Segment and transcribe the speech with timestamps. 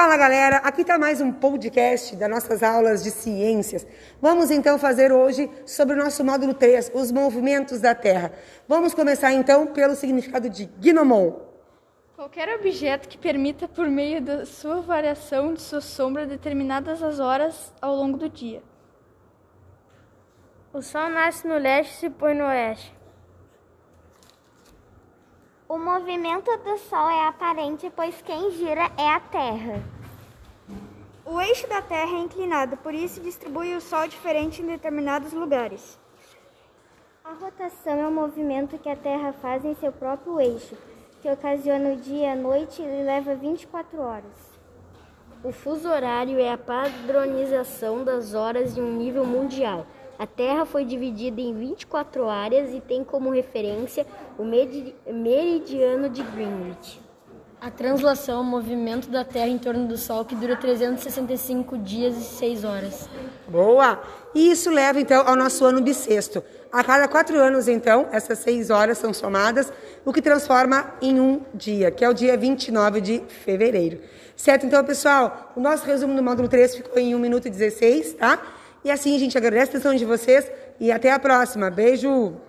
[0.00, 3.84] Fala galera, aqui está mais um podcast das nossas aulas de ciências.
[4.22, 8.30] Vamos então fazer hoje sobre o nosso módulo 3, os movimentos da Terra.
[8.68, 11.40] Vamos começar então pelo significado de gnomon.
[12.14, 17.74] Qualquer objeto que permita, por meio da sua variação de sua sombra, determinadas as horas
[17.82, 18.62] ao longo do dia.
[20.72, 22.97] O sol nasce no leste e se põe no oeste.
[25.68, 29.82] O movimento do Sol é aparente, pois quem gira é a Terra.
[31.26, 35.98] O eixo da Terra é inclinado, por isso distribui o Sol diferente em determinados lugares.
[37.22, 40.74] A rotação é o movimento que a Terra faz em seu próprio eixo,
[41.20, 44.58] que ocasiona o dia e a noite e leva 24 horas.
[45.44, 49.84] O fuso horário é a padronização das horas em um nível mundial.
[50.18, 54.04] A Terra foi dividida em 24 áreas e tem como referência
[54.36, 57.00] o meridiano de Greenwich.
[57.60, 62.16] A translação é o movimento da Terra em torno do Sol que dura 365 dias
[62.16, 63.08] e 6 horas.
[63.46, 64.00] Boa!
[64.34, 66.42] E isso leva então ao nosso ano bissexto.
[66.70, 69.72] A cada quatro anos, então, essas seis horas são somadas,
[70.04, 74.00] o que transforma em um dia, que é o dia 29 de fevereiro.
[74.36, 74.66] Certo?
[74.66, 78.38] Então, pessoal, o nosso resumo do módulo 3 ficou em 1 minuto e 16, tá?
[78.84, 81.70] E assim, gente, agradeço a atenção de vocês e até a próxima.
[81.70, 82.47] Beijo!